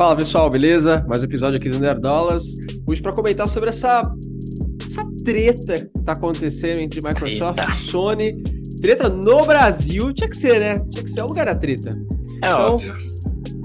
Fala 0.00 0.16
pessoal, 0.16 0.48
beleza? 0.48 1.04
Mais 1.06 1.20
um 1.20 1.26
episódio 1.26 1.58
aqui 1.58 1.68
do 1.68 1.78
Nerdolas. 1.78 2.54
Hoje 2.88 3.02
para 3.02 3.12
comentar 3.12 3.46
sobre 3.46 3.68
essa, 3.68 4.00
essa 4.88 5.04
treta 5.22 5.74
que 5.74 6.02
tá 6.02 6.12
acontecendo 6.12 6.78
entre 6.78 7.06
Microsoft 7.06 7.56
Treta. 7.56 7.70
e 7.70 7.76
Sony. 7.76 8.42
Treta 8.80 9.10
no 9.10 9.44
Brasil. 9.44 10.10
Tinha 10.14 10.26
que 10.26 10.38
ser, 10.38 10.58
né? 10.58 10.78
Tinha 10.90 11.04
que 11.04 11.10
ser 11.10 11.20
o 11.20 11.26
lugar 11.26 11.44
da 11.44 11.54
treta. 11.54 11.90
É 12.42 12.46
Então, 12.46 12.76
óbvio. 12.76 12.94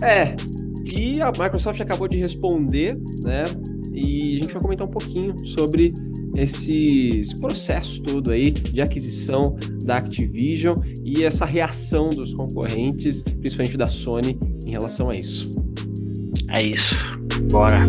É. 0.03 0.35
E 0.83 1.21
a 1.21 1.27
Microsoft 1.27 1.79
acabou 1.79 2.09
de 2.09 2.17
responder, 2.17 2.99
né? 3.23 3.45
E 3.93 4.31
a 4.31 4.43
gente 4.43 4.51
vai 4.51 4.61
comentar 4.61 4.85
um 4.85 4.91
pouquinho 4.91 5.33
sobre 5.47 5.93
esse, 6.35 7.21
esse 7.21 7.39
processo 7.39 8.03
todo 8.03 8.33
aí 8.33 8.51
de 8.51 8.81
aquisição 8.81 9.55
da 9.85 9.99
Activision 9.99 10.75
e 11.01 11.23
essa 11.23 11.45
reação 11.45 12.09
dos 12.09 12.33
concorrentes, 12.33 13.21
principalmente 13.21 13.77
da 13.77 13.87
Sony, 13.87 14.37
em 14.65 14.71
relação 14.71 15.09
a 15.09 15.15
isso. 15.15 15.63
É 16.49 16.61
isso. 16.61 16.95
Bora. 17.51 17.85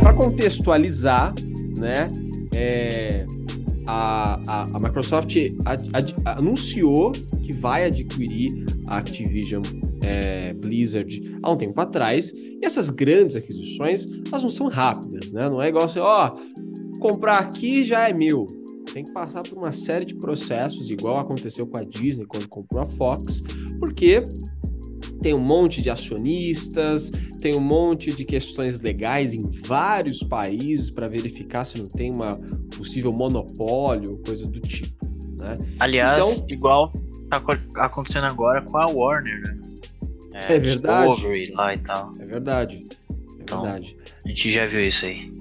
Para 0.00 0.14
contextualizar, 0.14 1.34
né? 1.78 2.08
é, 2.54 3.26
a, 3.86 4.40
a, 4.46 4.62
a 4.74 4.78
Microsoft 4.80 5.34
ad- 5.64 5.88
ad- 5.92 6.14
anunciou 6.24 7.12
que 7.12 7.56
vai 7.56 7.84
adquirir 7.86 8.66
a 8.88 8.98
Activision 8.98 9.62
é, 10.02 10.52
Blizzard 10.52 11.38
há 11.42 11.50
um 11.50 11.56
tempo 11.56 11.80
atrás. 11.80 12.32
E 12.34 12.60
essas 12.62 12.90
grandes 12.90 13.36
aquisições, 13.36 14.06
elas 14.30 14.42
não 14.42 14.50
são 14.50 14.68
rápidas, 14.68 15.32
né? 15.32 15.48
Não 15.48 15.60
é 15.60 15.68
igual 15.68 15.86
assim, 15.86 15.98
ó, 15.98 16.34
comprar 17.00 17.38
aqui 17.38 17.84
já 17.84 18.08
é 18.08 18.12
meu. 18.12 18.46
Tem 18.92 19.04
que 19.04 19.12
passar 19.12 19.42
por 19.42 19.56
uma 19.56 19.72
série 19.72 20.04
de 20.04 20.14
processos, 20.14 20.90
igual 20.90 21.18
aconteceu 21.18 21.66
com 21.66 21.78
a 21.78 21.84
Disney 21.84 22.26
quando 22.26 22.48
comprou 22.48 22.82
a 22.82 22.86
Fox, 22.86 23.42
porque 23.78 24.22
tem 25.20 25.34
um 25.34 25.40
monte 25.44 25.80
de 25.82 25.90
acionistas, 25.90 27.12
tem 27.40 27.54
um 27.54 27.60
monte 27.60 28.10
de 28.12 28.24
questões 28.24 28.80
legais 28.80 29.32
em 29.32 29.42
vários 29.64 30.22
países 30.22 30.90
para 30.90 31.08
verificar 31.08 31.64
se 31.64 31.78
não 31.78 31.86
tem 31.86 32.10
uma 32.12 32.32
possível 32.76 33.12
monopólio, 33.12 34.18
coisa 34.26 34.48
do 34.48 34.60
tipo, 34.60 35.06
né? 35.36 35.54
Aliás, 35.78 36.18
Então- 36.18 36.46
igual 36.48 36.92
tá 37.30 37.38
co- 37.40 37.52
acontecendo 37.76 38.24
agora 38.24 38.62
com 38.62 38.76
a 38.78 38.86
Warner, 38.86 39.40
né? 39.42 39.60
É 40.48 40.58
verdade. 40.58 41.10
Discovery 41.10 41.52
lá 41.54 41.74
e 41.74 41.78
tal. 41.78 42.12
É 42.18 42.24
verdade. 42.26 42.76
É 42.76 43.42
Então- 43.42 43.62
verdade. 43.62 43.96
A 44.24 44.28
gente 44.28 44.52
já 44.52 44.66
viu 44.66 44.80
isso 44.80 45.04
aí. 45.04 45.32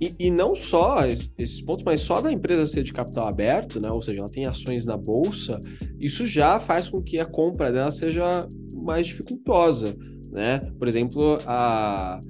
E, 0.00 0.26
e 0.26 0.30
não 0.30 0.54
só 0.54 1.06
es- 1.06 1.30
esses 1.38 1.62
pontos, 1.62 1.82
mas 1.84 2.00
só 2.02 2.20
da 2.20 2.30
empresa 2.30 2.66
ser 2.66 2.82
de 2.82 2.92
capital 2.92 3.28
aberto, 3.28 3.80
né? 3.80 3.88
Ou 3.90 4.02
seja, 4.02 4.18
ela 4.20 4.28
tem 4.28 4.44
ações 4.46 4.84
na 4.84 4.96
bolsa, 4.96 5.58
isso 6.00 6.26
já 6.26 6.58
faz 6.58 6.88
com 6.88 7.02
que 7.02 7.18
a 7.18 7.24
compra 7.24 7.72
dela 7.72 7.90
seja 7.90 8.46
mais 8.74 9.06
dificultosa, 9.06 9.96
né? 10.30 10.58
Por 10.78 10.86
exemplo, 10.86 11.38
a, 11.46 12.20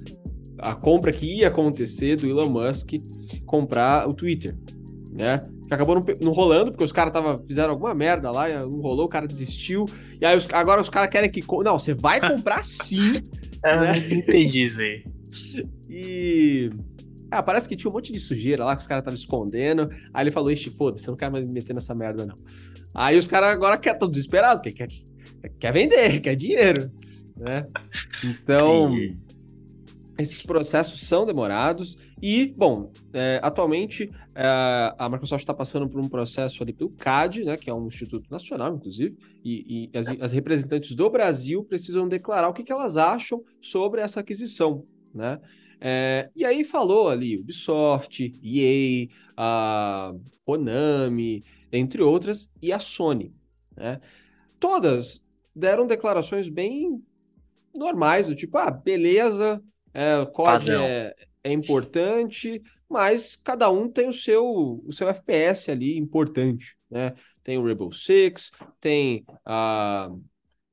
a 0.59 0.75
compra 0.75 1.11
que 1.11 1.25
ia 1.39 1.49
acontecer 1.49 2.15
do 2.15 2.27
Elon 2.27 2.49
Musk 2.49 2.93
comprar 3.45 4.07
o 4.07 4.13
Twitter, 4.13 4.55
né? 5.11 5.39
Que 5.67 5.73
acabou 5.73 5.95
não, 5.95 6.03
não 6.21 6.31
rolando, 6.31 6.71
porque 6.71 6.85
os 6.85 6.93
caras 6.93 7.41
fizeram 7.45 7.71
alguma 7.73 7.93
merda 7.93 8.31
lá, 8.31 8.47
não 8.65 8.79
rolou, 8.79 9.05
o 9.05 9.09
cara 9.09 9.27
desistiu. 9.27 9.83
E 10.21 10.25
aí 10.25 10.37
os- 10.37 10.47
agora 10.53 10.79
os 10.79 10.87
caras 10.87 11.09
querem 11.09 11.29
que. 11.29 11.43
Não, 11.63 11.77
você 11.77 11.93
vai 11.93 12.21
comprar 12.21 12.63
sim. 12.63 13.15
Eu 13.65 13.75
Né? 13.81 13.97
entendi 14.09 14.63
isso 14.63 14.79
aí. 14.79 15.03
E. 15.89 16.69
Ah, 17.29 17.43
parece 17.43 17.67
que 17.67 17.75
tinha 17.75 17.89
um 17.89 17.93
monte 17.93 18.11
de 18.11 18.19
sujeira 18.19 18.63
lá 18.63 18.75
que 18.75 18.81
os 18.81 18.87
caras 18.87 19.01
estavam 19.01 19.17
escondendo. 19.17 19.87
Aí 20.13 20.23
ele 20.23 20.31
falou: 20.31 20.51
Ixi, 20.51 20.71
foda-se, 20.71 21.07
eu 21.07 21.11
não 21.11 21.17
quero 21.17 21.31
mais 21.31 21.45
me 21.45 21.53
meter 21.53 21.73
nessa 21.73 21.93
merda, 21.93 22.25
não. 22.25 22.35
Aí 22.93 23.17
os 23.17 23.27
caras 23.27 23.49
agora 23.51 23.75
estão 23.75 24.07
desesperados, 24.07 24.61
porque 24.61 24.71
quer, 24.71 24.87
quer, 24.87 25.49
quer 25.59 25.73
vender, 25.73 26.19
quer 26.21 26.35
dinheiro. 26.35 26.91
Né? 27.37 27.65
Então, 28.23 28.91
esses 30.17 30.43
processos 30.43 31.01
são 31.01 31.25
demorados. 31.25 31.97
E, 32.21 32.53
bom, 32.57 32.91
é, 33.13 33.39
atualmente 33.43 34.09
é, 34.33 34.93
a 34.97 35.07
Microsoft 35.07 35.43
está 35.43 35.53
passando 35.53 35.87
por 35.87 36.01
um 36.01 36.09
processo 36.09 36.63
ali 36.63 36.73
pelo 36.73 36.89
CAD, 36.89 37.45
né, 37.45 37.55
que 37.57 37.69
é 37.69 37.73
um 37.73 37.85
instituto 37.85 38.29
nacional, 38.31 38.75
inclusive, 38.75 39.15
e, 39.45 39.89
e 39.93 39.97
as, 39.97 40.07
as 40.07 40.31
representantes 40.31 40.95
do 40.95 41.09
Brasil 41.09 41.63
precisam 41.63 42.07
declarar 42.07 42.49
o 42.49 42.53
que, 42.53 42.63
que 42.63 42.71
elas 42.71 42.97
acham 42.97 43.43
sobre 43.61 44.01
essa 44.01 44.21
aquisição, 44.21 44.83
né? 45.13 45.39
É, 45.79 46.29
e 46.35 46.43
aí 46.43 46.63
falou 46.63 47.07
ali 47.07 47.37
Ubisoft, 47.37 48.33
EA, 48.43 49.07
a 49.35 50.13
Konami, 50.45 51.43
entre 51.71 52.01
outras, 52.01 52.51
e 52.61 52.73
a 52.73 52.79
Sony, 52.79 53.33
né? 53.75 54.01
Todas 54.59 55.25
deram 55.55 55.85
declarações 55.85 56.49
bem 56.49 57.03
normais, 57.75 58.27
do 58.27 58.35
tipo, 58.35 58.57
ah, 58.57 58.71
beleza, 58.71 59.61
é, 59.93 60.17
o 60.17 60.27
COD 60.27 60.71
é, 60.71 61.15
é 61.43 61.51
importante, 61.51 62.61
mas 62.89 63.35
cada 63.35 63.69
um 63.69 63.89
tem 63.89 64.09
o 64.09 64.13
seu, 64.13 64.81
o 64.85 64.91
seu 64.91 65.07
FPS 65.09 65.69
ali 65.69 65.97
importante, 65.97 66.75
né? 66.89 67.13
Tem 67.43 67.57
o 67.57 67.63
Rainbow 67.63 67.91
Six, 67.93 68.51
tem 68.79 69.25
a 69.45 70.09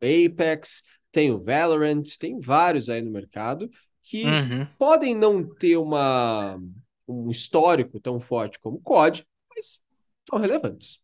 Apex, 0.01 0.83
tem 1.13 1.31
o 1.31 1.43
Valorant, 1.43 2.03
tem 2.19 2.41
vários 2.41 2.91
aí 2.91 3.01
no 3.01 3.11
mercado 3.11 3.71
que 4.05 4.43
Uhum. 4.43 4.69
podem 4.79 5.17
não 5.17 5.45
ter 5.57 5.79
uma, 5.79 6.59
um 7.09 7.31
histórico 7.31 8.01
tão 8.01 8.21
forte 8.21 8.61
como 8.61 8.79
o 8.79 8.83
COD, 8.83 9.27
mas 9.55 9.81
são 10.31 10.39
relevantes, 10.41 11.03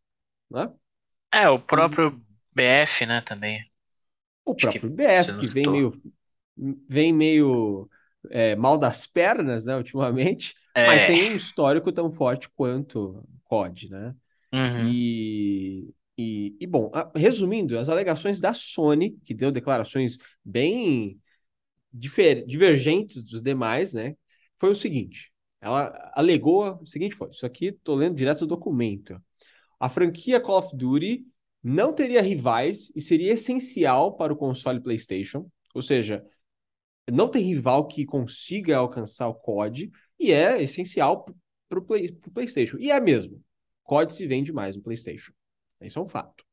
né? 0.51 0.73
É, 1.33 1.49
o 1.49 1.59
próprio 1.59 2.21
BF, 2.53 3.07
né, 3.07 3.21
também. 3.21 3.65
O 4.45 4.55
Acho 4.57 4.69
próprio 4.69 4.91
que 4.91 4.91
BF, 4.91 5.35
que 5.35 5.49
vem 5.49 5.69
meio, 5.69 5.93
vem 6.89 7.13
meio 7.13 7.89
é, 8.31 8.55
mal 8.57 8.79
das 8.79 9.07
pernas, 9.07 9.65
né, 9.65 9.77
ultimamente, 9.77 10.55
mas 10.85 11.03
É. 11.03 11.05
tem 11.05 11.25
um 11.25 11.35
histórico 11.37 11.93
tão 11.93 12.11
forte 12.11 12.49
quanto 12.51 13.25
COD, 13.45 13.91
né? 13.91 14.15
Uhum. 14.53 14.97
E, 15.01 15.95
e, 16.19 16.57
e, 16.61 16.67
bom, 16.67 16.91
resumindo, 17.17 17.79
as 17.79 17.89
alegações 17.91 18.41
da 18.41 18.55
Sony, 18.55 19.19
que 19.25 19.35
deu 19.35 19.53
declarações 19.53 20.19
bem 20.45 21.21
difer- 21.93 22.45
divergentes 22.47 23.23
dos 23.23 23.43
demais, 23.43 23.93
né? 23.93 24.17
Foi 24.59 24.71
o 24.71 24.75
seguinte: 24.75 25.33
ela 25.61 26.13
alegou 26.15 26.81
o 26.81 26.87
seguinte: 26.87 27.15
foi, 27.15 27.31
isso 27.31 27.47
aqui 27.47 27.73
tô 27.73 27.95
lendo 27.95 28.17
direto 28.17 28.41
do 28.41 28.49
documento. 28.49 29.21
A 29.79 29.89
franquia 29.89 30.41
Call 30.41 30.59
of 30.59 30.77
Duty 30.77 31.27
não 31.63 31.93
teria 31.93 32.23
rivais 32.23 32.93
e 32.95 33.01
seria 33.01 33.33
essencial 33.33 34.17
para 34.17 34.33
o 34.33 34.37
console 34.37 34.81
PlayStation, 34.81 35.51
ou 35.75 35.83
seja, 35.83 36.25
não 37.11 37.29
tem 37.29 37.43
rival 37.43 37.87
que 37.87 38.05
consiga 38.07 38.77
alcançar 38.77 39.29
o 39.29 39.35
COD 39.35 39.91
e 40.19 40.33
é 40.33 40.63
essencial 40.63 41.27
para 41.69 41.79
o 41.79 41.83
Play, 41.83 42.13
PlayStation. 42.33 42.79
E 42.79 42.91
é 42.91 43.01
mesmo. 43.01 43.43
COD 43.85 44.13
se 44.13 44.27
vende 44.27 44.53
mais 44.53 44.77
no 44.77 44.83
PlayStation. 44.83 45.33
Isso 45.81 45.99
é 45.99 46.03
um 46.03 46.07
fato. 46.07 46.45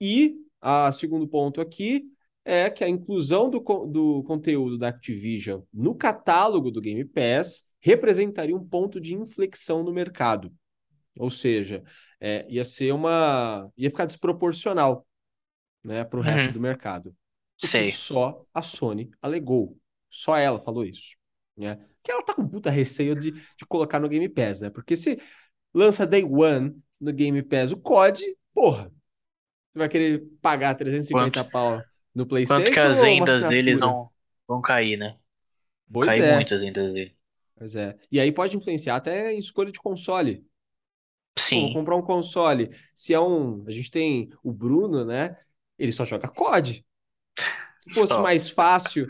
E 0.00 0.36
a 0.60 0.92
segundo 0.92 1.26
ponto 1.26 1.60
aqui 1.60 2.11
é 2.44 2.68
que 2.70 2.82
a 2.84 2.88
inclusão 2.88 3.48
do, 3.48 3.60
do 3.60 4.22
conteúdo 4.24 4.76
da 4.78 4.88
Activision 4.88 5.62
no 5.72 5.94
catálogo 5.94 6.70
do 6.70 6.80
Game 6.80 7.04
Pass 7.04 7.70
representaria 7.80 8.56
um 8.56 8.64
ponto 8.64 9.00
de 9.00 9.14
inflexão 9.14 9.82
no 9.82 9.92
mercado. 9.92 10.52
Ou 11.18 11.30
seja, 11.30 11.82
é, 12.20 12.46
ia 12.48 12.64
ser 12.64 12.92
uma. 12.92 13.70
ia 13.76 13.90
ficar 13.90 14.06
desproporcional 14.06 15.06
né, 15.84 16.04
para 16.04 16.18
o 16.18 16.22
resto 16.22 16.46
Uhum. 16.48 16.52
do 16.54 16.60
mercado. 16.60 17.14
Sei. 17.58 17.92
só 17.92 18.44
a 18.52 18.62
Sony 18.62 19.10
alegou. 19.20 19.78
Só 20.10 20.36
ela 20.36 20.60
falou 20.60 20.84
isso. 20.84 21.16
Né? 21.56 21.78
Que 22.02 22.10
ela 22.10 22.24
tá 22.24 22.34
com 22.34 22.48
puta 22.48 22.70
receio 22.70 23.14
de, 23.14 23.32
de 23.32 23.66
colocar 23.68 24.00
no 24.00 24.08
Game 24.08 24.28
Pass, 24.28 24.62
né? 24.62 24.70
Porque 24.70 24.96
se 24.96 25.20
lança 25.72 26.06
Day 26.06 26.24
One 26.24 26.76
no 27.00 27.12
Game 27.12 27.40
Pass 27.42 27.72
o 27.72 27.76
COD, 27.76 28.36
porra, 28.52 28.92
você 29.70 29.78
vai 29.78 29.88
querer 29.88 30.24
pagar 30.40 30.74
350 30.74 31.44
pau 31.44 31.82
no 32.14 32.26
PlayStation 32.26 32.62
Quanto 32.62 32.72
que 32.72 32.80
as 32.80 33.00
vendas 33.00 33.48
deles 33.48 33.80
vão, 33.80 34.10
vão 34.46 34.60
cair, 34.60 34.96
né? 34.96 35.16
Pois 35.90 36.08
cair 36.08 36.22
é, 36.22 36.34
muito 36.34 36.54
as 36.54 36.60
vendas 36.60 36.92
dele. 36.92 37.16
pois 37.56 37.76
é. 37.76 37.96
E 38.10 38.20
aí 38.20 38.32
pode 38.32 38.56
influenciar 38.56 38.96
até 38.96 39.32
em 39.32 39.38
escolha 39.38 39.70
de 39.70 39.78
console. 39.78 40.44
Pô, 41.50 41.60
vou 41.60 41.68
Sim. 41.68 41.72
comprar 41.72 41.96
um 41.96 42.02
console. 42.02 42.70
Se 42.94 43.14
é 43.14 43.20
um. 43.20 43.64
A 43.66 43.70
gente 43.70 43.90
tem 43.90 44.30
o 44.42 44.52
Bruno, 44.52 45.04
né? 45.04 45.36
Ele 45.78 45.92
só 45.92 46.04
joga 46.04 46.28
COD. 46.28 46.84
Se 47.80 47.94
fosse 47.94 48.14
Só. 48.14 48.22
mais 48.22 48.48
fácil 48.48 49.08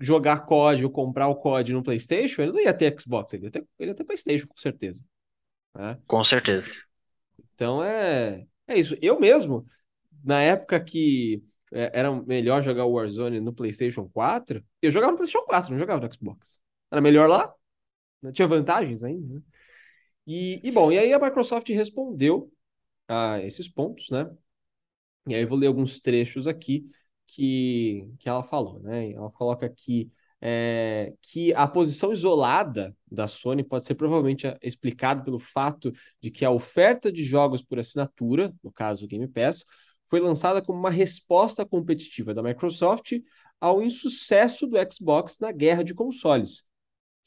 jogar 0.00 0.46
COD 0.46 0.84
ou 0.84 0.90
comprar 0.90 1.28
o 1.28 1.36
COD 1.36 1.72
no 1.72 1.82
PlayStation, 1.82 2.42
ele 2.42 2.52
não 2.52 2.60
ia 2.60 2.74
ter 2.74 2.98
Xbox, 2.98 3.32
ele 3.34 3.44
ia 3.44 3.50
ter, 3.50 3.66
ele 3.78 3.90
ia 3.90 3.94
ter 3.94 4.04
PlayStation, 4.04 4.46
com 4.46 4.56
certeza. 4.56 5.04
né? 5.74 5.98
Com 6.06 6.24
certeza. 6.24 6.70
Então 7.54 7.82
é, 7.82 8.46
é 8.66 8.78
isso. 8.78 8.96
Eu 9.02 9.20
mesmo, 9.20 9.66
na 10.24 10.40
época 10.40 10.80
que 10.80 11.42
era 11.72 12.10
melhor 12.22 12.62
jogar 12.62 12.84
o 12.84 12.92
Warzone 12.92 13.40
no 13.40 13.52
PlayStation 13.52 14.08
4, 14.08 14.64
eu 14.80 14.90
jogava 14.90 15.12
no 15.12 15.18
PlayStation 15.18 15.46
4, 15.46 15.70
não 15.72 15.78
jogava 15.78 16.06
no 16.06 16.12
Xbox. 16.12 16.60
Era 16.90 17.00
melhor 17.00 17.28
lá, 17.28 17.52
né? 18.22 18.32
tinha 18.32 18.48
vantagens 18.48 19.04
ainda. 19.04 19.34
né? 19.34 19.42
E, 20.26 20.60
e 20.62 20.70
bom, 20.70 20.92
e 20.92 20.98
aí 20.98 21.12
a 21.12 21.18
Microsoft 21.18 21.68
respondeu 21.70 22.52
a 23.08 23.40
esses 23.42 23.68
pontos, 23.68 24.10
né? 24.10 24.30
E 25.26 25.34
aí 25.34 25.42
eu 25.42 25.48
vou 25.48 25.58
ler 25.58 25.66
alguns 25.68 26.00
trechos 26.00 26.46
aqui 26.46 26.86
que, 27.26 28.06
que 28.18 28.28
ela 28.28 28.42
falou, 28.42 28.80
né? 28.80 29.12
Ela 29.12 29.30
coloca 29.30 29.66
aqui 29.66 30.10
é, 30.40 31.14
que 31.20 31.52
a 31.54 31.66
posição 31.66 32.12
isolada 32.12 32.96
da 33.10 33.26
Sony 33.26 33.64
pode 33.64 33.84
ser 33.84 33.94
provavelmente 33.94 34.46
explicado 34.62 35.24
pelo 35.24 35.38
fato 35.38 35.92
de 36.20 36.30
que 36.30 36.44
a 36.44 36.50
oferta 36.50 37.10
de 37.10 37.24
jogos 37.24 37.62
por 37.62 37.78
assinatura, 37.78 38.54
no 38.62 38.72
caso 38.72 39.04
o 39.04 39.08
Game 39.08 39.26
Pass, 39.28 39.64
foi 40.08 40.20
lançada 40.20 40.62
como 40.62 40.78
uma 40.78 40.90
resposta 40.90 41.64
competitiva 41.64 42.34
da 42.34 42.42
Microsoft 42.42 43.12
ao 43.60 43.82
insucesso 43.82 44.66
do 44.66 44.76
Xbox 44.92 45.38
na 45.40 45.52
guerra 45.52 45.82
de 45.82 45.94
consoles. 45.94 46.64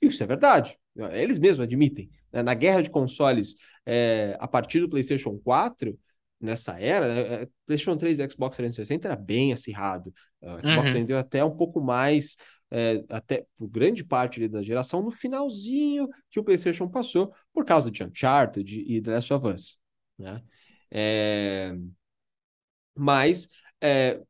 Isso 0.02 0.24
é 0.24 0.26
verdade, 0.26 0.78
eles 1.14 1.38
mesmos 1.38 1.64
admitem. 1.64 2.10
Né? 2.32 2.42
Na 2.42 2.54
guerra 2.54 2.82
de 2.82 2.90
consoles, 2.90 3.56
é, 3.86 4.36
a 4.40 4.48
partir 4.48 4.80
do 4.80 4.90
PlayStation 4.90 5.38
4, 5.44 5.98
nessa 6.40 6.80
era, 6.80 7.06
é, 7.06 7.48
PlayStation 7.66 7.98
3 7.98 8.20
e 8.20 8.30
Xbox 8.30 8.58
360 8.58 9.08
era 9.08 9.16
bem 9.16 9.54
acirrado. 9.54 10.14
O 10.42 10.68
Xbox 10.68 10.92
uhum. 10.92 10.98
vendeu 10.98 11.18
até 11.18 11.44
um 11.46 11.56
pouco 11.56 11.80
mais 11.80 12.36
é, 12.72 13.04
até 13.10 13.46
por 13.58 13.68
grande 13.68 14.04
parte 14.04 14.48
da 14.48 14.64
geração, 14.64 15.04
no 15.04 15.12
finalzinho 15.12 16.08
que 16.30 16.40
o 16.40 16.44
PlayStation 16.44 16.88
passou, 16.88 17.34
por 17.54 17.66
causa 17.66 17.92
de 17.92 18.04
Uncharted 18.04 18.80
e 18.88 19.02
The 19.02 19.12
Last 19.12 19.34
of 19.34 19.48
Us. 19.48 19.78
Né? 20.18 20.42
É... 20.90 21.76
Mas 22.96 23.50
é, 23.82 24.22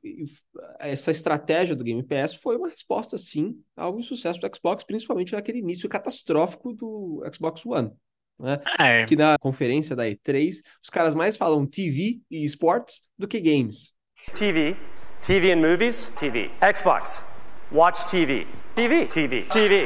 essa 0.79 1.11
estratégia 1.11 1.75
do 1.75 1.83
Game 1.83 2.03
Pass 2.03 2.35
foi 2.35 2.55
uma 2.55 2.69
resposta, 2.69 3.17
sim, 3.17 3.61
ao 3.75 3.99
insucesso 3.99 4.39
do 4.39 4.55
Xbox, 4.55 4.83
principalmente 4.83 5.33
naquele 5.33 5.59
início 5.59 5.89
catastrófico 5.89 6.73
do 6.73 7.23
Xbox 7.33 7.65
One. 7.65 7.91
Né? 8.39 8.59
É. 8.79 9.05
Que 9.05 9.15
na 9.15 9.37
conferência 9.37 9.95
da 9.95 10.05
E3, 10.05 10.55
os 10.83 10.89
caras 10.89 11.13
mais 11.13 11.37
falam 11.37 11.65
TV 11.65 12.21
e 12.29 12.43
esportes 12.43 13.01
do 13.17 13.27
que 13.27 13.39
games. 13.39 13.93
TV, 14.35 14.75
TV 15.21 15.51
and 15.51 15.57
movies, 15.57 16.13
TV, 16.17 16.49
Xbox, 16.75 17.23
Watch 17.71 18.05
TV. 18.11 18.45
TV. 18.75 19.05
TV. 19.07 19.43
TV. 19.43 19.85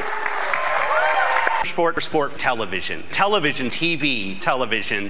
Sport, 1.64 1.98
sport, 2.00 2.38
television. 2.38 3.02
Television, 3.12 3.70
TV, 3.70 4.40
television. 4.40 5.10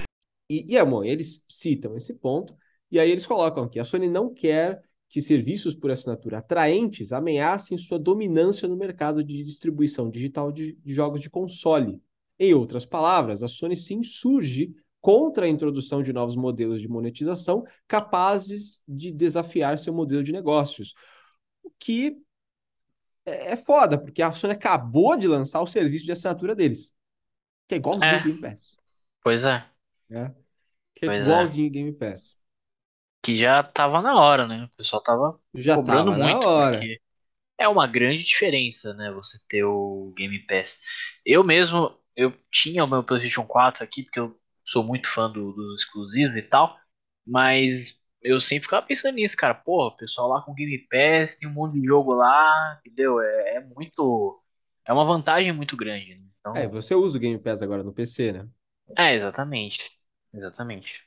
E, 0.50 0.74
e 0.74 0.78
amor, 0.78 1.06
eles 1.06 1.44
citam 1.48 1.96
esse 1.96 2.14
ponto, 2.14 2.54
e 2.90 3.00
aí 3.00 3.10
eles 3.10 3.26
colocam 3.26 3.68
que 3.68 3.78
a 3.78 3.84
Sony 3.84 4.08
não 4.08 4.32
quer 4.32 4.82
que 5.08 5.20
serviços 5.20 5.74
por 5.74 5.90
assinatura 5.90 6.38
atraentes 6.38 7.12
ameacem 7.12 7.78
sua 7.78 7.98
dominância 7.98 8.66
no 8.66 8.76
mercado 8.76 9.22
de 9.22 9.42
distribuição 9.42 10.10
digital 10.10 10.50
de, 10.50 10.72
de 10.84 10.92
jogos 10.92 11.20
de 11.20 11.30
console. 11.30 12.00
Em 12.38 12.52
outras 12.52 12.84
palavras, 12.84 13.42
a 13.42 13.48
Sony 13.48 13.76
se 13.76 13.94
insurge 13.94 14.74
contra 15.00 15.46
a 15.46 15.48
introdução 15.48 16.02
de 16.02 16.12
novos 16.12 16.34
modelos 16.34 16.82
de 16.82 16.88
monetização 16.88 17.64
capazes 17.86 18.82
de 18.86 19.12
desafiar 19.12 19.78
seu 19.78 19.94
modelo 19.94 20.22
de 20.22 20.32
negócios. 20.32 20.94
O 21.62 21.70
que 21.78 22.16
é, 23.24 23.52
é 23.52 23.56
foda, 23.56 23.96
porque 23.98 24.22
a 24.22 24.32
Sony 24.32 24.52
acabou 24.52 25.16
de 25.16 25.28
lançar 25.28 25.62
o 25.62 25.66
serviço 25.66 26.04
de 26.04 26.12
assinatura 26.12 26.54
deles. 26.54 26.94
Que 27.68 27.76
é 27.76 27.78
igualzinho 27.78 28.04
é. 28.04 28.22
Game 28.22 28.40
Pass. 28.40 28.76
Pois 29.22 29.44
é. 29.44 29.64
é. 30.10 30.32
Que 30.94 31.04
é 31.04 31.08
pois 31.08 31.26
é. 31.26 31.30
igualzinho 31.30 31.66
é. 31.66 31.70
Game 31.70 31.92
Pass. 31.92 32.40
Que 33.22 33.36
já 33.38 33.62
tava 33.62 34.00
na 34.00 34.14
hora, 34.14 34.46
né? 34.46 34.64
O 34.64 34.76
pessoal 34.76 35.02
tava 35.02 35.40
já 35.54 35.74
cobrando 35.74 36.12
tava 36.12 36.22
muito. 36.22 36.40
Na 36.40 36.48
hora. 36.48 36.78
Porque 36.78 37.00
é 37.58 37.68
uma 37.68 37.86
grande 37.86 38.22
diferença, 38.22 38.94
né? 38.94 39.10
Você 39.12 39.38
ter 39.48 39.64
o 39.64 40.12
Game 40.16 40.38
Pass. 40.46 40.80
Eu 41.24 41.42
mesmo, 41.42 41.96
eu 42.14 42.32
tinha 42.50 42.84
o 42.84 42.88
meu 42.88 43.02
PlayStation 43.02 43.44
4 43.44 43.82
aqui, 43.82 44.02
porque 44.04 44.20
eu 44.20 44.38
sou 44.64 44.84
muito 44.84 45.08
fã 45.08 45.30
do, 45.30 45.52
dos 45.52 45.82
exclusivos 45.82 46.36
e 46.36 46.42
tal. 46.42 46.76
Mas 47.26 47.98
eu 48.22 48.38
sempre 48.40 48.64
ficava 48.64 48.86
pensando 48.86 49.14
nisso, 49.14 49.36
cara. 49.36 49.54
Porra, 49.54 49.88
o 49.88 49.96
pessoal 49.96 50.28
lá 50.28 50.42
com 50.42 50.54
Game 50.54 50.78
Pass 50.88 51.36
tem 51.36 51.48
um 51.48 51.52
monte 51.52 51.80
de 51.80 51.86
jogo 51.86 52.14
lá, 52.14 52.78
entendeu? 52.84 53.20
É, 53.20 53.56
é 53.56 53.60
muito. 53.60 54.42
É 54.84 54.92
uma 54.92 55.04
vantagem 55.04 55.52
muito 55.52 55.76
grande. 55.76 56.14
Né? 56.14 56.24
Então... 56.38 56.56
É, 56.56 56.68
você 56.68 56.94
usa 56.94 57.16
o 57.16 57.20
Game 57.20 57.38
Pass 57.38 57.62
agora 57.62 57.82
no 57.82 57.92
PC, 57.92 58.32
né? 58.32 58.48
É, 58.96 59.14
exatamente. 59.14 59.90
Exatamente. 60.32 61.02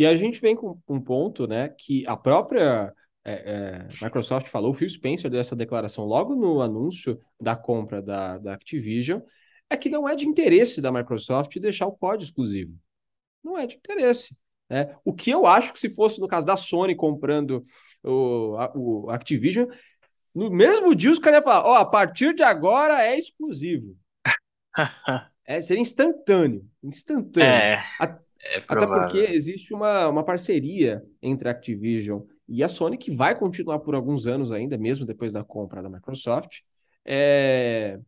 E 0.00 0.06
a 0.06 0.16
gente 0.16 0.40
vem 0.40 0.56
com 0.56 0.80
um 0.88 0.98
ponto, 0.98 1.46
né, 1.46 1.68
que 1.68 2.06
a 2.06 2.16
própria 2.16 2.90
é, 3.22 3.32
é, 3.32 3.88
Microsoft 4.02 4.48
falou, 4.48 4.70
o 4.70 4.74
Phil 4.74 4.88
Spencer 4.88 5.30
deu 5.30 5.38
essa 5.38 5.54
declaração 5.54 6.06
logo 6.06 6.34
no 6.34 6.62
anúncio 6.62 7.20
da 7.38 7.54
compra 7.54 8.00
da, 8.00 8.38
da 8.38 8.54
Activision, 8.54 9.20
é 9.68 9.76
que 9.76 9.90
não 9.90 10.08
é 10.08 10.16
de 10.16 10.26
interesse 10.26 10.80
da 10.80 10.90
Microsoft 10.90 11.54
deixar 11.58 11.86
o 11.86 11.92
código 11.92 12.22
exclusivo. 12.22 12.72
Não 13.44 13.58
é 13.58 13.66
de 13.66 13.76
interesse. 13.76 14.34
Né? 14.70 14.96
O 15.04 15.12
que 15.12 15.28
eu 15.28 15.46
acho 15.46 15.70
que 15.70 15.78
se 15.78 15.94
fosse 15.94 16.18
no 16.18 16.26
caso 16.26 16.46
da 16.46 16.56
Sony 16.56 16.96
comprando 16.96 17.62
o, 18.02 18.56
a, 18.56 18.72
o 18.74 19.10
Activision, 19.10 19.68
no 20.34 20.50
mesmo 20.50 20.94
dia 20.94 21.12
os 21.12 21.18
caras 21.18 21.40
iam 21.40 21.44
falar: 21.44 21.68
ó, 21.68 21.72
oh, 21.72 21.76
a 21.76 21.84
partir 21.84 22.34
de 22.34 22.42
agora 22.42 23.02
é 23.04 23.18
exclusivo. 23.18 23.94
é, 25.44 25.60
seria 25.60 25.82
instantâneo. 25.82 26.66
Instantâneo. 26.82 27.46
É, 27.46 27.84
é 28.42 28.64
até 28.66 28.86
porque 28.86 29.18
existe 29.18 29.74
uma, 29.74 30.08
uma 30.08 30.24
parceria 30.24 31.02
entre 31.22 31.48
a 31.48 31.52
Activision 31.52 32.22
e 32.48 32.62
a 32.64 32.68
Sony 32.68 32.96
que 32.96 33.14
vai 33.14 33.38
continuar 33.38 33.80
por 33.80 33.94
alguns 33.94 34.26
anos 34.26 34.50
ainda, 34.50 34.76
mesmo 34.76 35.06
depois 35.06 35.34
da 35.34 35.44
compra 35.44 35.82
da 35.82 35.88
Microsoft. 35.88 36.60
É, 37.04 37.98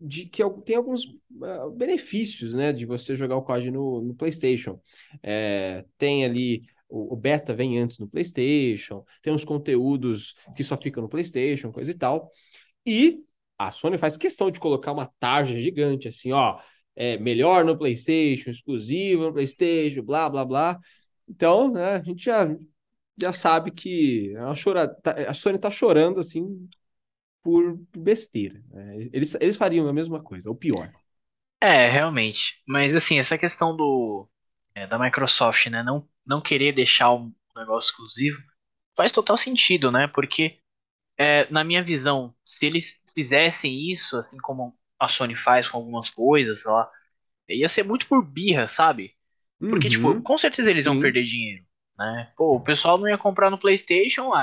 de 0.00 0.24
que 0.24 0.42
tem 0.64 0.76
alguns 0.76 1.04
uh, 1.04 1.70
benefícios, 1.76 2.54
né, 2.54 2.72
de 2.72 2.86
você 2.86 3.14
jogar 3.14 3.36
o 3.36 3.42
COD 3.42 3.70
no, 3.70 4.00
no 4.00 4.14
PlayStation. 4.14 4.80
É, 5.22 5.84
tem 5.98 6.24
ali 6.24 6.62
o, 6.88 7.12
o, 7.12 7.16
beta 7.16 7.54
vem 7.54 7.78
antes 7.78 7.98
no 7.98 8.08
PlayStation, 8.08 9.04
tem 9.22 9.32
uns 9.32 9.44
conteúdos 9.44 10.34
que 10.56 10.64
só 10.64 10.76
ficam 10.76 11.02
no 11.02 11.08
PlayStation, 11.08 11.70
coisa 11.70 11.90
e 11.90 11.94
tal. 11.94 12.30
E 12.86 13.22
a 13.58 13.70
Sony 13.70 13.98
faz 13.98 14.16
questão 14.16 14.50
de 14.50 14.58
colocar 14.58 14.92
uma 14.92 15.06
tarja 15.18 15.60
gigante, 15.60 16.08
assim, 16.08 16.32
ó, 16.32 16.58
é 16.96 17.18
melhor 17.18 17.64
no 17.64 17.76
PlayStation, 17.78 18.50
exclusivo 18.50 19.24
no 19.24 19.32
PlayStation, 19.32 20.02
blá 20.02 20.28
blá 20.28 20.44
blá. 20.44 20.78
Então, 21.28 21.72
né, 21.72 21.96
a 21.96 22.02
gente 22.02 22.24
já 22.24 22.48
já 23.20 23.32
sabe 23.32 23.70
que 23.70 24.34
a, 24.36 24.54
chora, 24.54 24.88
tá, 24.88 25.12
a 25.28 25.34
Sony 25.34 25.58
tá 25.58 25.70
chorando 25.70 26.20
assim 26.20 26.68
por 27.42 27.78
besteira. 27.96 28.62
Né? 28.70 29.08
Eles, 29.12 29.34
eles 29.34 29.56
fariam 29.56 29.86
a 29.88 29.92
mesma 29.92 30.22
coisa, 30.22 30.48
ou 30.48 30.56
pior. 30.56 30.90
É, 31.60 31.90
realmente. 31.90 32.62
Mas 32.66 32.94
assim, 32.96 33.18
essa 33.18 33.36
questão 33.36 33.76
do 33.76 34.26
é, 34.74 34.86
da 34.86 34.98
Microsoft, 34.98 35.66
né, 35.66 35.82
não, 35.82 36.08
não 36.24 36.40
querer 36.40 36.72
deixar 36.72 37.12
um 37.12 37.32
negócio 37.54 37.90
exclusivo 37.90 38.42
faz 38.96 39.12
total 39.12 39.36
sentido, 39.36 39.90
né? 39.90 40.08
Porque 40.08 40.58
é, 41.18 41.50
na 41.50 41.64
minha 41.64 41.82
visão, 41.82 42.34
se 42.44 42.66
eles 42.66 43.00
fizessem 43.14 43.90
isso, 43.90 44.16
assim 44.16 44.38
como 44.38 44.76
a 45.00 45.08
Sony 45.08 45.34
faz 45.34 45.68
com 45.68 45.78
algumas 45.78 46.10
coisas, 46.10 46.62
sei 46.62 46.70
lá, 46.70 46.90
ia 47.48 47.68
ser 47.68 47.82
muito 47.82 48.06
por 48.06 48.22
birra, 48.22 48.66
sabe? 48.66 49.16
Porque, 49.58 49.88
tipo, 49.88 50.08
uhum. 50.08 50.12
tipo, 50.14 50.22
com 50.22 50.38
certeza 50.38 50.70
eles 50.70 50.84
Sim. 50.84 50.90
vão 50.90 51.00
perder 51.00 51.22
dinheiro. 51.24 51.64
Né? 51.98 52.32
Pô, 52.36 52.56
o 52.56 52.60
pessoal 52.60 52.96
não 52.96 53.08
ia 53.08 53.18
comprar 53.18 53.50
no 53.50 53.58
PlayStation, 53.58 54.32
a, 54.32 54.42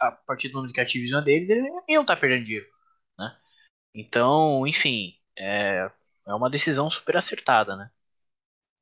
a 0.00 0.12
partir 0.12 0.48
do 0.48 0.54
número 0.54 0.72
de 0.72 0.80
Activision 0.80 1.22
deles, 1.22 1.48
eles 1.48 1.70
iam 1.88 2.02
estar 2.02 2.14
tá 2.14 2.20
perdendo 2.20 2.44
dinheiro. 2.44 2.66
Né? 3.18 3.36
Então, 3.94 4.66
enfim, 4.66 5.14
é, 5.38 5.90
é 6.26 6.34
uma 6.34 6.50
decisão 6.50 6.90
super 6.90 7.16
acertada, 7.16 7.76
né? 7.76 7.90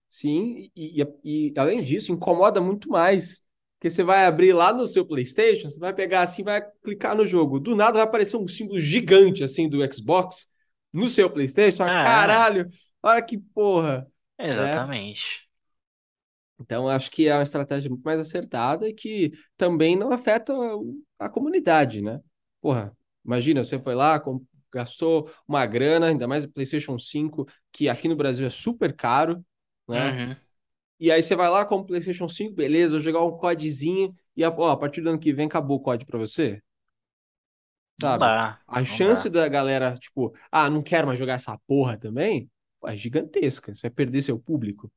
Sim, 0.09 0.71
e, 0.75 1.03
e, 1.03 1.51
e, 1.51 1.55
além 1.59 1.83
disso, 1.83 2.13
incomoda 2.13 2.61
muito 2.61 2.89
mais. 2.89 3.45
Porque 3.79 3.91
você 3.91 4.03
vai 4.03 4.25
abrir 4.25 4.53
lá 4.53 4.73
no 4.73 4.87
seu 4.87 5.05
PlayStation, 5.05 5.69
você 5.69 5.79
vai 5.79 5.93
pegar 5.93 6.23
assim, 6.23 6.43
vai 6.43 6.63
clicar 6.83 7.15
no 7.15 7.27
jogo. 7.27 7.61
Do 7.61 7.77
nada 7.77 7.99
vai 7.99 8.03
aparecer 8.03 8.37
um 8.37 8.49
símbolo 8.49 8.81
gigante 8.81 9.45
assim 9.45 9.69
do 9.69 9.79
Xbox 9.93 10.49
no 10.97 11.09
seu 11.09 11.31
PlayStation. 11.31 11.83
Ah, 11.83 12.03
caralho, 12.03 12.71
olha 13.03 13.21
que 13.23 13.37
porra. 13.37 14.11
Né? 14.39 14.51
Exatamente. 14.51 15.47
Então, 16.59 16.89
acho 16.89 17.11
que 17.11 17.29
é 17.29 17.35
uma 17.35 17.43
estratégia 17.43 17.91
muito 17.91 18.03
mais 18.03 18.19
acertada 18.19 18.89
e 18.89 18.95
que 18.95 19.31
também 19.59 19.95
não 19.95 20.11
afeta 20.11 20.55
a 21.19 21.29
comunidade, 21.29 22.01
né? 22.01 22.19
Porra, 22.63 22.97
imagina, 23.23 23.63
você 23.63 23.79
foi 23.79 23.95
lá, 23.95 24.23
gastou 24.73 25.31
uma 25.47 25.67
grana, 25.67 26.07
ainda 26.07 26.27
mais 26.27 26.45
o 26.45 26.51
PlayStation 26.51 26.99
5, 26.99 27.47
que 27.71 27.91
aqui 27.91 28.09
no 28.09 28.17
Brasil 28.17 28.47
é 28.47 28.51
super 28.51 28.97
caro, 28.97 29.45
né? 29.87 30.13
Uhum. 30.13 30.37
E 30.99 31.13
aí 31.13 31.23
você 31.23 31.37
vai 31.37 31.51
lá 31.51 31.67
com 31.67 31.77
o 31.77 31.85
PlayStation 31.85 32.27
5, 32.27 32.55
beleza, 32.55 32.93
vou 32.95 33.03
jogar 33.03 33.23
um 33.23 33.37
codezinho 33.37 34.15
e 34.35 34.43
ó, 34.43 34.71
a 34.71 34.77
partir 34.79 35.03
do 35.03 35.11
ano 35.11 35.19
que 35.19 35.35
vem 35.35 35.47
acabou 35.47 35.77
o 35.77 35.81
COD 35.81 36.07
pra 36.07 36.19
você. 36.19 36.63
Sabe? 38.01 38.21
Dá, 38.21 38.59
a 38.69 38.85
chance 38.85 39.31
dá. 39.31 39.41
da 39.41 39.49
galera, 39.49 39.97
tipo, 39.97 40.35
ah, 40.51 40.69
não 40.69 40.83
quero 40.83 41.07
mais 41.07 41.19
jogar 41.19 41.35
essa 41.35 41.59
porra 41.67 41.97
também, 41.97 42.51
é 42.85 42.97
gigantesca. 42.97 43.75
Você 43.75 43.83
vai 43.83 43.91
perder 43.91 44.23
seu 44.23 44.39
público. 44.39 44.91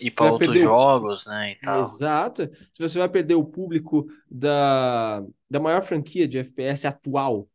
E 0.00 0.10
para 0.10 0.32
outros 0.32 0.58
jogos, 0.58 1.26
o... 1.26 1.30
né, 1.30 1.52
e 1.52 1.56
tal. 1.56 1.80
Exato. 1.80 2.50
Se 2.72 2.80
você 2.82 2.98
vai 2.98 3.08
perder 3.08 3.34
o 3.34 3.44
público 3.44 4.06
da, 4.30 5.22
da 5.48 5.58
maior 5.58 5.82
franquia 5.82 6.28
de 6.28 6.38
FPS 6.38 6.86
atual, 6.86 7.48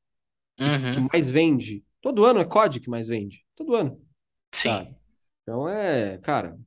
uhum. 0.59 0.91
que, 0.93 0.99
mais 1.11 1.29
vende. 1.29 1.83
Todo 2.01 2.25
ano 2.25 2.39
é 2.39 2.45
COD 2.45 2.79
que 2.81 2.89
mais 2.89 3.07
vende. 3.07 3.43
Todo 3.55 3.75
ano. 3.75 3.99
Sim. 4.51 4.69
Sabe? 4.69 4.95
Então 5.41 5.69
é, 5.69 6.17
cara, 6.19 6.57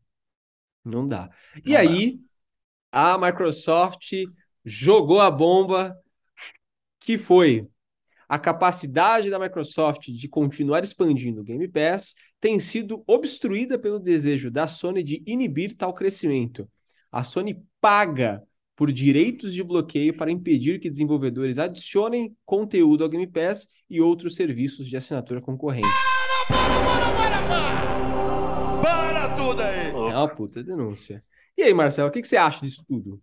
não 0.85 1.07
dá. 1.07 1.31
E 1.65 1.73
não 1.73 1.81
aí, 1.81 2.21
dá. 2.91 3.15
a 3.15 3.19
Microsoft 3.19 4.13
jogou 4.65 5.21
a 5.21 5.31
bomba, 5.31 5.97
que 7.01 7.19
foi 7.19 7.69
a 8.29 8.39
capacidade 8.39 9.31
da 9.31 9.39
Microsoft 9.39 10.09
de 10.09 10.29
continuar 10.29 10.85
expandindo 10.85 11.41
o 11.41 11.45
Game 11.45 11.67
Pass 11.67 12.15
tem 12.39 12.59
sido 12.59 13.03
obstruída 13.07 13.79
pelo 13.79 13.99
desejo 13.99 14.51
da 14.51 14.67
Sony 14.67 15.03
de 15.03 15.23
inibir 15.27 15.75
tal 15.75 15.95
crescimento. 15.95 16.69
A 17.11 17.25
Sony 17.25 17.65
paga 17.81 18.43
por 18.77 18.93
direitos 18.93 19.55
de 19.55 19.63
bloqueio 19.65 20.15
para 20.17 20.31
impedir 20.31 20.79
que 20.79 20.91
desenvolvedores 20.91 21.59
adicionem 21.59 22.37
conteúdo 22.45 23.03
ao 23.03 23.09
Game 23.09 23.27
Pass 23.27 23.69
e 23.89 24.01
outros 24.01 24.37
serviços 24.37 24.87
de 24.87 24.97
assinatura 24.97 25.41
concorrentes. 25.41 25.91
Para, 26.47 26.69
para, 26.87 27.13
para, 27.17 27.49
para! 27.49 28.83
Para 28.83 29.37
tudo 29.37 29.63
aí! 29.63 29.87
É 29.89 30.17
uma 30.17 30.29
puta 30.29 30.63
denúncia. 30.63 31.25
E 31.57 31.63
aí, 31.63 31.75
Marcelo, 31.75 32.09
o 32.09 32.13
que, 32.13 32.21
que 32.21 32.29
você 32.29 32.37
acha 32.37 32.61
disso 32.61 32.85
tudo? 32.87 33.21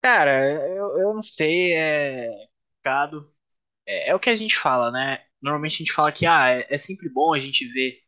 Cara, 0.00 0.66
eu, 0.68 0.98
eu 0.98 1.14
não 1.14 1.22
sei, 1.22 1.72
é 1.74 2.30
complicado. 2.86 3.35
É, 3.86 4.10
é 4.10 4.14
o 4.14 4.20
que 4.20 4.30
a 4.30 4.36
gente 4.36 4.56
fala, 4.58 4.90
né? 4.90 5.24
Normalmente 5.40 5.74
a 5.74 5.78
gente 5.78 5.92
fala 5.92 6.12
que 6.12 6.26
ah, 6.26 6.48
é, 6.50 6.66
é 6.70 6.78
sempre 6.78 7.08
bom 7.08 7.34
a 7.34 7.38
gente 7.38 7.66
ver 7.68 8.02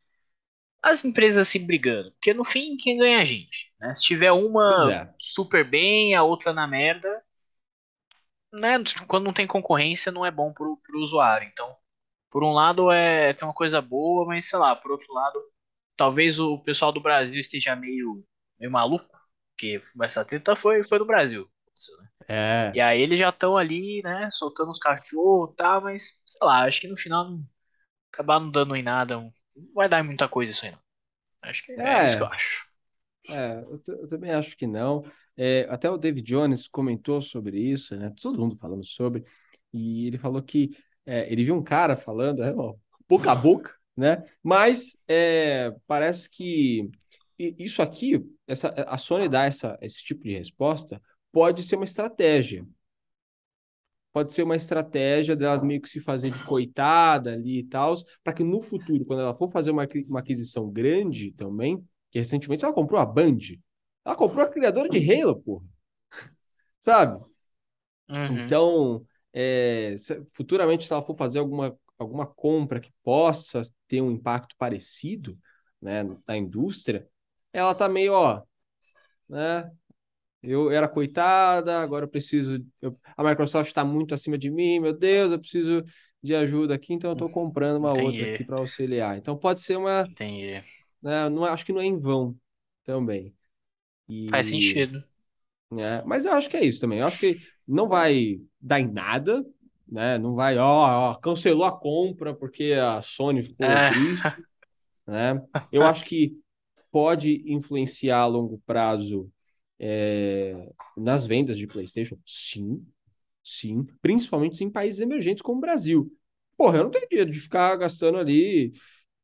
as 0.83 1.05
empresas 1.05 1.49
se 1.49 1.59
brigando. 1.59 2.13
Porque 2.13 2.35
no 2.35 2.45
fim, 2.45 2.77
quem 2.77 2.99
ganha 2.99 3.19
é 3.19 3.23
a 3.23 3.25
gente. 3.25 3.73
Né? 3.81 3.95
Se 3.97 4.03
tiver 4.03 4.33
uma 4.33 4.93
é. 4.93 5.15
super 5.19 5.65
bem, 5.65 6.15
a 6.15 6.23
outra 6.23 6.53
na 6.53 6.67
merda, 6.67 7.23
né? 8.53 8.83
Quando 9.07 9.25
não 9.25 9.33
tem 9.33 9.47
concorrência, 9.47 10.13
não 10.13 10.25
é 10.25 10.31
bom 10.31 10.53
pro, 10.53 10.77
pro 10.79 11.01
usuário. 11.01 11.49
Então, 11.49 11.77
por 12.31 12.45
um 12.45 12.53
lado 12.53 12.91
é 12.91 13.33
tem 13.35 13.47
uma 13.47 13.55
coisa 13.55 13.81
boa, 13.81 14.27
mas 14.27 14.47
sei 14.47 14.59
lá, 14.59 14.75
por 14.77 14.91
outro 14.93 15.13
lado, 15.13 15.43
talvez 15.97 16.39
o 16.41 16.59
pessoal 16.59 16.93
do 16.93 17.01
Brasil 17.01 17.41
esteja 17.41 17.77
meio, 17.77 18.25
meio 18.59 18.71
maluco, 18.73 19.07
porque 19.53 19.83
essa 20.03 20.25
treta 20.25 20.57
foi, 20.57 20.83
foi 20.85 20.99
do 20.99 21.07
Brasil. 21.07 21.49
Né? 22.01 22.18
É. 22.29 22.73
E 22.73 22.81
aí 22.81 23.01
eles 23.01 23.19
já 23.19 23.31
estão 23.31 23.57
ali, 23.57 24.03
né, 24.03 24.31
soltando 24.31 24.71
os 24.71 24.79
cachorros 24.79 25.53
e 25.53 25.57
tá, 25.57 25.65
tal, 25.65 25.83
mas 25.83 26.19
sei 26.27 26.47
lá, 26.47 26.65
acho 26.65 26.81
que 26.81 26.89
no 26.89 26.97
final 26.97 27.31
não, 27.31 27.47
acabar 28.13 28.41
não 28.41 28.51
dando 28.51 28.77
em 28.77 28.83
nada, 28.83 29.17
não 29.17 29.31
vai 29.75 29.89
dar 29.89 30.05
muita 30.05 30.29
coisa 30.29 30.53
isso 30.53 30.67
aí 30.67 30.73
não. 30.73 30.81
Acho 31.43 31.65
que 31.65 31.73
é, 31.73 32.05
É. 32.05 32.07
isso 32.07 32.17
que 32.17 32.23
eu 32.23 32.29
acho. 32.29 32.67
É, 33.31 33.61
eu, 33.63 33.81
eu 33.89 34.09
também 34.09 34.31
acho 34.33 34.57
que 34.57 34.67
não. 34.67 35.05
É, 35.37 35.67
até 35.71 35.91
o 35.91 35.99
David 35.99 36.27
Jones 36.27 36.67
comentou 36.67 37.21
sobre 37.21 37.59
isso, 37.59 37.97
né? 37.97 38.13
Todo 38.21 38.39
mundo 38.39 38.57
falando 38.57 38.85
sobre, 38.85 39.25
e 39.73 40.07
ele 40.07 40.19
falou 40.19 40.43
que 40.43 40.71
é, 41.07 41.31
ele 41.33 41.45
viu 41.45 41.55
um 41.55 41.63
cara 41.63 41.97
falando, 41.97 42.43
é, 42.43 42.55
ó, 42.55 42.75
boca 43.09 43.31
a 43.31 43.35
boca, 43.35 43.75
né? 43.97 44.25
Mas 44.43 44.97
é, 45.07 45.73
parece 45.87 46.31
que 46.31 46.91
isso 47.39 47.83
aqui, 47.83 48.21
essa, 48.47 48.69
a 48.89 48.99
Sony 48.99 49.29
dar 49.29 49.47
essa, 49.47 49.79
esse 49.81 50.03
tipo 50.05 50.25
de 50.25 50.37
resposta 50.37 51.01
pode 51.33 51.63
ser 51.63 51.77
uma 51.77 51.85
estratégia. 51.85 52.67
Pode 54.13 54.33
ser 54.33 54.43
uma 54.43 54.57
estratégia 54.57 55.37
dela 55.37 55.63
meio 55.63 55.81
que 55.81 55.89
se 55.89 56.01
fazer 56.01 56.31
de 56.31 56.41
coitada 56.45 57.35
ali 57.35 57.61
e 57.61 57.65
tal, 57.65 57.95
para 58.25 58.33
que 58.33 58.43
no 58.43 58.61
futuro, 58.61 59.05
quando 59.05 59.21
ela 59.21 59.35
for 59.35 59.49
fazer 59.51 59.71
uma, 59.71 59.87
uma 60.09 60.21
aquisição 60.21 60.69
grande 60.71 61.33
também, 61.33 61.85
que 62.11 62.19
recentemente 62.19 62.65
ela 62.65 62.75
comprou 62.75 63.01
a 63.01 63.07
Band. 63.07 63.39
Ela 64.05 64.17
comprou 64.17 64.45
a 64.45 64.49
criadora 64.51 64.89
de 64.89 64.99
Halo, 65.13 65.41
porra. 65.41 65.65
Sabe? 66.81 67.19
Uhum. 68.09 68.39
Então, 68.45 69.07
é, 69.33 69.97
se- 69.99 70.23
futuramente, 70.35 70.87
se 70.87 70.93
ela 70.93 71.03
for 71.03 71.17
fazer 71.17 71.39
alguma, 71.39 71.79
alguma 71.99 72.27
compra 72.27 72.81
que 72.81 72.93
possa 73.03 73.63
ter 73.87 74.01
um 74.01 74.11
impacto 74.11 74.55
parecido, 74.59 75.35
né, 75.81 76.03
na 76.27 76.37
indústria, 76.37 77.09
ela 77.53 77.75
tá 77.75 77.89
meio, 77.89 78.13
ó, 78.13 78.43
né? 79.29 79.71
Eu 80.43 80.71
era 80.71 80.89
coitada, 80.89 81.81
agora 81.81 82.05
eu 82.05 82.09
preciso. 82.09 82.65
eu- 82.81 82.93
a 83.17 83.25
Microsoft 83.25 83.69
está 83.69 83.85
muito 83.85 84.15
acima 84.15 84.39
de 84.39 84.51
mim, 84.51 84.79
meu 84.81 84.93
Deus, 84.97 85.33
eu 85.33 85.39
preciso 85.41 85.85
de 86.23 86.35
ajuda 86.35 86.75
aqui, 86.75 86.93
então 86.95 87.11
eu 87.11 87.15
estou 87.15 87.31
comprando 87.31 87.77
uma 87.79 87.93
outra 87.95 88.25
Entendi. 88.25 88.27
aqui 88.27 88.45
para 88.45 88.57
auxiliar. 88.57 89.17
Então 89.19 89.37
pode 89.37 89.61
ser 89.61 89.77
uma, 89.77 90.11
Entendi. 90.11 90.63
né, 91.03 91.29
não, 91.29 91.47
é- 91.47 91.51
acho 91.51 91.65
que 91.67 91.73
não 91.73 91.81
é 91.81 91.87
em 91.87 91.99
vão 91.99 92.37
também. 92.85 93.35
E, 94.09 94.31
Faz 94.31 94.47
sentido. 94.47 95.01
né, 95.71 96.03
mas 96.07 96.25
eu 96.27 96.33
acho 96.33 96.49
que 96.49 96.57
é 96.57 96.65
isso 96.65 96.81
também. 96.81 97.01
Eu 97.01 97.07
acho 97.07 97.19
que 97.19 97.41
não 97.67 97.89
vai 97.89 98.41
dar 98.61 98.81
em 98.81 98.91
nada, 98.91 99.45
né? 99.87 100.19
Não 100.19 100.35
vai, 100.35 100.57
ó, 100.59 101.13
ó, 101.13 101.15
cancelou 101.17 101.65
a 101.65 101.73
compra 101.79 102.35
porque 102.35 102.73
a 102.75 103.01
Sony 103.03 103.43
ficou 103.43 103.81
É. 103.81 103.91
triste, 103.91 104.47
né? 105.07 105.43
Eu 105.73 105.87
acho 105.87 106.05
que 106.05 106.39
pode 106.93 107.45
influenciar 107.53 108.21
a 108.21 108.27
longo 108.27 108.61
prazo 108.67 109.31
é, 109.79 110.73
nas 110.97 111.27
vendas 111.27 111.59
de 111.59 111.67
PlayStation, 111.67 112.19
sim, 112.27 112.85
sim, 113.43 113.87
principalmente 114.01 114.63
em 114.65 114.71
países 114.71 115.01
emergentes 115.01 115.43
como 115.43 115.59
o 115.59 115.61
Brasil. 115.61 116.13
Porra, 116.57 116.79
eu 116.79 116.85
não 116.85 116.91
tenho 116.91 117.09
dinheiro 117.09 117.31
de 117.31 117.41
ficar 117.41 117.77
gastando 117.77 118.19
ali 118.19 118.73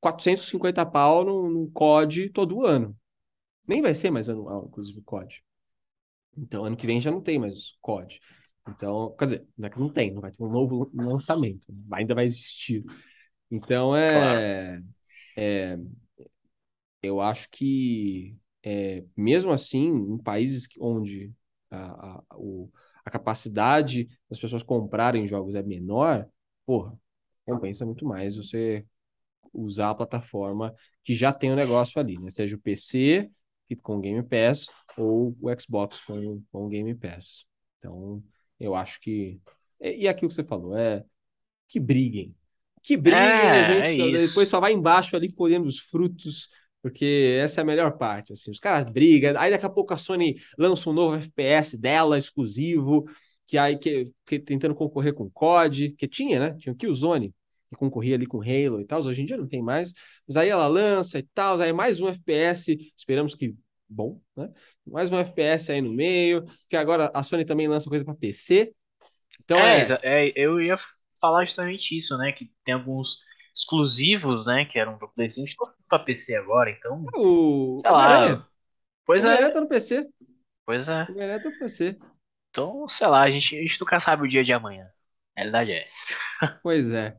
450 0.01 0.87
pau 0.87 1.25
num, 1.25 1.51
num 1.51 1.71
COD 1.71 2.31
todo 2.31 2.65
ano. 2.65 2.97
Nem 3.67 3.83
vai 3.83 3.95
ser 3.95 4.11
mais 4.11 4.29
anual, 4.29 4.67
inclusive, 4.69 4.99
o 4.99 5.03
COD. 5.03 5.43
Então, 6.37 6.65
ano 6.65 6.77
que 6.77 6.87
vem 6.87 7.01
já 7.01 7.11
não 7.11 7.21
tem 7.21 7.39
mais 7.39 7.77
COD. 7.81 8.21
Então, 8.69 9.15
quer 9.19 9.25
dizer, 9.27 9.49
não 9.57 9.67
é 9.67 9.71
que 9.71 9.79
não 9.79 9.89
tem, 9.89 10.13
não 10.13 10.21
vai 10.21 10.31
ter 10.33 10.43
um 10.43 10.51
novo 10.51 10.91
lançamento, 10.95 11.67
né? 11.71 11.79
ainda 11.93 12.15
vai 12.15 12.25
existir. 12.25 12.85
Então, 13.51 13.97
é, 13.97 14.83
é 15.37 15.79
eu 17.03 17.21
acho 17.21 17.51
que, 17.51 18.37
é, 18.65 19.05
mesmo 19.17 19.53
assim, 19.53 19.89
em 19.89 20.19
países 20.19 20.69
onde 20.81 21.33
a, 21.71 22.17
a, 22.19 22.25
o- 22.37 22.71
a 23.05 23.11
capacidade 23.11 24.09
das 24.31 24.39
pessoas 24.41 24.63
comprarem 24.63 25.27
jogos 25.27 25.55
é 25.55 25.63
menor, 25.63 26.27
porra, 26.67 26.99
compensa 27.47 27.85
muito 27.87 28.07
mais 28.07 28.37
você 28.37 28.87
usar 29.53 29.91
a 29.91 29.95
plataforma 29.95 30.75
que 31.05 31.15
já 31.15 31.33
tem 31.33 31.53
o 31.53 31.57
negócio 31.57 32.01
ali, 32.01 32.15
né? 32.21 32.31
Seja 32.31 32.57
o 32.57 32.61
PC 32.61 33.31
com 33.83 33.97
o 33.97 34.01
Game 34.01 34.23
Pass 34.23 34.69
ou 34.99 35.37
o 35.41 35.61
Xbox 35.61 36.01
com, 36.03 36.43
com 36.53 36.67
o 36.67 36.69
Game 36.69 36.95
Pass. 36.95 37.47
Então, 37.79 38.23
eu 38.61 38.75
acho 38.75 39.01
que. 39.01 39.41
E 39.81 40.03
e 40.05 40.09
aquilo 40.09 40.29
que 40.29 40.35
você 40.35 40.45
falou, 40.45 40.77
é 40.77 41.05
que 41.69 41.81
briguem. 41.81 42.35
Que 42.83 42.97
briguem, 42.97 43.49
a 43.51 43.63
É, 43.63 43.93
gente 44.03 44.17
é 44.17 44.19
depois 44.19 44.49
só 44.49 44.61
vai 44.61 44.73
embaixo 44.73 45.17
ali 45.17 45.33
colhendo 45.33 45.67
os 45.67 45.79
frutos, 45.81 46.51
porque 46.85 47.39
essa 47.41 47.63
é 47.63 47.63
a 47.63 47.65
melhor 47.65 47.97
parte. 47.97 48.35
Assim, 48.35 48.51
os 48.51 48.61
caras 48.61 48.93
brigam, 48.93 49.33
aí 49.39 49.51
daqui 49.51 49.65
a 49.65 49.71
pouco 49.71 49.95
a 49.95 49.97
Sony 49.97 50.37
lança 50.59 50.91
um 50.91 50.93
novo 50.93 51.17
FPS 51.17 51.79
dela, 51.79 52.19
exclusivo, 52.19 53.07
que 53.47 53.57
aí 53.57 53.79
que, 53.79 54.11
que 54.27 54.39
tentando 54.39 54.75
concorrer 54.75 55.15
com 55.15 55.31
COD, 55.31 55.93
que 55.97 56.07
tinha, 56.07 56.39
né? 56.39 56.57
Tinha 56.59 56.75
o 56.75 56.77
Killzone, 56.77 57.35
que 57.71 57.77
concorria 57.79 58.17
ali 58.17 58.27
com 58.27 58.43
Halo 58.43 58.83
e 58.83 58.85
tal, 58.85 59.01
hoje 59.01 59.23
em 59.23 59.25
dia 59.25 59.39
não 59.39 59.49
tem 59.49 59.63
mais, 59.63 59.95
mas 60.29 60.37
aí 60.37 60.51
ela 60.51 60.67
lança 60.67 61.19
e 61.19 61.23
tal, 61.23 61.59
aí 61.59 61.73
mais 61.73 62.03
um 62.03 62.09
FPS, 62.09 62.77
esperamos 62.95 63.35
que 63.35 63.55
bom, 63.89 64.21
né? 64.37 64.51
Mais 64.87 65.11
um 65.11 65.17
FPS 65.17 65.73
aí 65.73 65.81
no 65.81 65.91
meio, 65.91 66.45
que 66.69 66.77
agora 66.77 67.11
a 67.15 67.23
Sony 67.23 67.47
também 67.47 67.67
lança 67.67 67.89
coisa 67.89 68.05
para 68.05 68.15
PC. 68.15 68.75
Então 69.43 69.59
é, 69.59 69.81
é, 69.81 70.29
é, 70.29 70.33
eu 70.37 70.61
ia 70.61 70.77
falar 71.19 71.47
justamente 71.47 71.97
isso, 71.97 72.15
né? 72.19 72.31
Que 72.31 72.53
tem 72.63 72.75
alguns 72.75 73.21
exclusivos, 73.55 74.45
né? 74.45 74.67
Que 74.67 74.79
eram 74.79 74.99
do 74.99 75.09
PlayStation, 75.09 75.65
pra 75.99 76.05
PC 76.05 76.35
agora, 76.35 76.71
então. 76.71 77.05
o 77.15 77.79
Sei 77.81 77.91
lá. 77.91 78.49
Pois 79.05 79.25
Homem-Aranha 79.25 79.51
é, 79.51 79.53
tá 79.53 79.61
no 79.61 79.69
PC. 79.69 80.09
pois 80.65 80.89
é. 80.89 81.03
Homem-Aranha 81.03 81.43
tá 81.43 81.51
no 81.51 81.59
PC. 81.59 81.99
Então, 82.51 82.89
sei 82.89 83.07
lá, 83.07 83.23
a 83.23 83.31
gente, 83.31 83.59
a 83.59 83.61
gente 83.61 83.81
nunca 83.81 84.01
sabe 84.01 84.23
o 84.23 84.29
dia 84.29 84.45
de 84.45 84.53
amanhã. 84.53 84.85
A 85.37 85.41
realidade 85.41 85.73
é 85.73 85.85
essa. 85.85 86.15
Pois 86.63 86.93
é. 86.93 87.17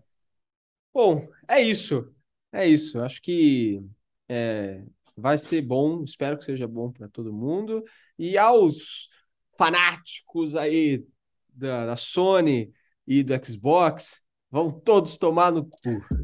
Bom, 0.93 1.27
é 1.47 1.61
isso. 1.61 2.13
É 2.51 2.65
isso. 2.65 3.01
Acho 3.01 3.21
que 3.21 3.83
é, 4.29 4.81
vai 5.15 5.37
ser 5.37 5.61
bom. 5.61 6.03
Espero 6.03 6.37
que 6.37 6.45
seja 6.45 6.67
bom 6.67 6.91
para 6.91 7.07
todo 7.09 7.33
mundo. 7.33 7.83
E 8.17 8.37
aos 8.37 9.09
fanáticos 9.57 10.55
aí 10.55 11.05
da, 11.49 11.85
da 11.85 11.95
Sony 11.97 12.73
e 13.07 13.23
do 13.23 13.33
Xbox, 13.45 14.21
vão 14.49 14.71
todos 14.71 15.17
tomar 15.17 15.51
no 15.51 15.65
cu. 15.65 16.14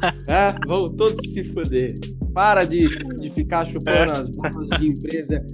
É, 0.28 0.54
vão 0.66 0.86
todos 0.88 1.32
se 1.32 1.44
fuder. 1.44 1.92
Para 2.32 2.64
de, 2.64 2.86
de 3.16 3.30
ficar 3.30 3.64
chupando 3.66 4.12
as 4.12 4.28
bolas 4.28 4.68
de 4.80 4.86
empresa 4.88 5.44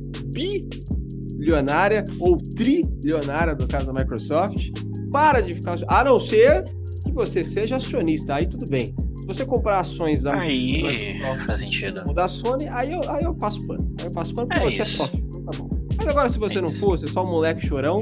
bilionária 1.37 2.05
ou 2.21 2.37
trilionária, 2.37 3.55
no 3.55 3.67
caso 3.67 3.87
da 3.87 3.93
Microsoft. 3.93 4.71
Para 5.13 5.41
de 5.41 5.55
ficar. 5.55 5.77
A 5.89 6.05
não 6.05 6.19
ser 6.19 6.65
que 7.05 7.13
você 7.13 7.45
seja 7.45 7.77
acionista, 7.77 8.35
aí 8.35 8.47
tudo 8.47 8.67
bem. 8.69 8.95
Se 9.19 9.27
você 9.27 9.45
comprar 9.47 9.81
ações 9.81 10.23
da 10.23 10.39
Aí 10.39 10.83
Microsoft 10.83 11.47
faz 11.47 11.61
sentido. 11.61 12.03
ou 12.07 12.13
da 12.15 12.29
Sony, 12.29 12.69
aí 12.69 12.93
eu, 12.93 13.01
aí 13.09 13.25
eu 13.25 13.35
passo 13.35 13.67
pano. 13.67 13.95
Aí 14.01 14.07
eu 14.07 14.13
passo 14.13 14.35
pano 14.35 14.49
porque 14.49 14.63
É 14.63 14.71
você 14.71 14.83
isso. 14.83 15.03
é 15.03 15.07
sócio. 15.07 15.19
Então 15.27 15.43
tá 15.45 15.59
bom. 15.59 15.69
Mas 15.97 16.09
agora, 16.09 16.29
se 16.29 16.39
você 16.39 16.59
É 16.59 16.61
não 16.61 16.69
isso. 16.69 16.81
for, 16.81 16.99
você 16.99 17.07
é 17.07 17.09
só 17.09 17.23
um 17.23 17.31
moleque 17.31 17.67
chorão, 17.67 18.01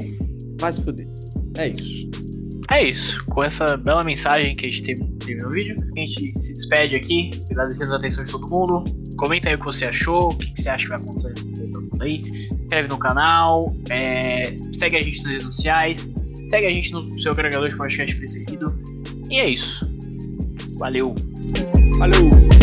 vai 0.59 0.71
se 0.73 0.81
fuder. 0.81 1.07
É 1.57 1.69
isso. 1.69 2.09
É 2.71 2.83
isso. 2.87 3.23
Com 3.27 3.43
essa 3.43 3.77
bela 3.77 4.03
mensagem 4.03 4.55
que 4.55 4.65
a 4.65 4.69
gente 4.69 4.83
teve, 4.83 5.03
incrível 5.23 5.49
vídeo. 5.49 5.75
A 5.97 5.99
gente 5.99 6.39
se 6.39 6.53
despede 6.53 6.95
aqui, 6.95 7.31
agradecendo 7.51 7.93
a 7.93 7.97
atenção 7.97 8.23
de 8.23 8.31
todo 8.31 8.47
mundo. 8.49 8.83
Comenta 9.17 9.49
aí 9.49 9.55
o 9.55 9.59
que 9.59 9.65
você 9.65 9.85
achou, 9.85 10.29
o 10.31 10.37
que 10.37 10.61
você 10.61 10.69
acha 10.69 10.83
que 10.83 10.89
vai 10.89 10.99
acontecer 10.99 11.33
aí. 12.03 12.21
Inscreve 12.51 12.87
no 12.89 12.97
canal, 12.97 13.75
é... 13.89 14.51
segue 14.73 14.97
a 14.97 15.01
gente 15.01 15.23
nas 15.23 15.31
redes 15.31 15.55
sociais, 15.55 16.07
segue 16.49 16.67
a 16.67 16.73
gente 16.73 16.91
no 16.91 17.19
seu 17.21 17.31
agregador 17.31 17.69
de 17.69 17.75
podcast 17.75 18.15
preferido. 18.15 18.73
E 19.29 19.39
é 19.39 19.49
isso. 19.49 19.89
Valeu! 20.77 21.15
Valeu! 21.97 22.62